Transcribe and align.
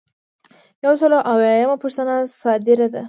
یو 0.83 0.93
سل 1.01 1.11
او 1.17 1.21
اویایمه 1.31 1.77
پوښتنه 1.83 2.15
صادره 2.41 2.87
ده. 2.93 2.99